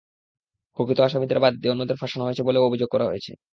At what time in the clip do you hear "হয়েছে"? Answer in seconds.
2.25-2.43, 3.05-3.31